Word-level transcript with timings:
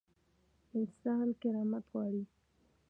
انسان 0.77 1.27
کرامت 1.41 1.83
غواړي 1.93 2.23